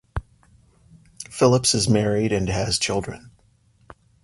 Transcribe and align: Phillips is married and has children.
Phillips 1.29 1.75
is 1.75 1.87
married 1.87 2.31
and 2.31 2.49
has 2.49 2.79
children. 2.79 3.29